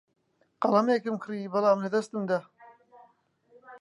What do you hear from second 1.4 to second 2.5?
بەڵام لەدەستم دا.